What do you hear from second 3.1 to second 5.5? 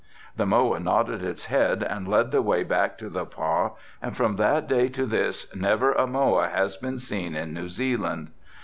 pah and from that day to this